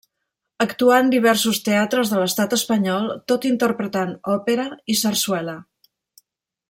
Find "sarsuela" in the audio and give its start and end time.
5.03-5.59